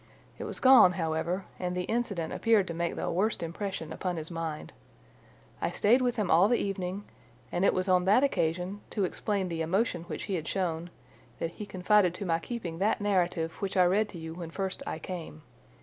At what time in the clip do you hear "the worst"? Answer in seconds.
2.95-3.43